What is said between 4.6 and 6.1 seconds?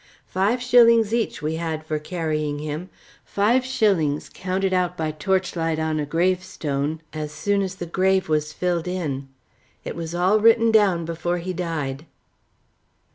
out by torchlight on a